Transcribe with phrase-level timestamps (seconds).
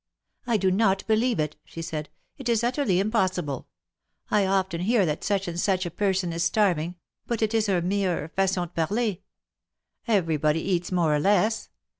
[0.47, 2.09] "I do not believe it," she said."
[2.39, 3.65] It is utterly impos sible.
[4.31, 6.95] I often hear that such and such a person is starving,
[7.27, 9.17] but it is a mere fagon de parler.
[10.07, 11.69] Everybody eats more or less.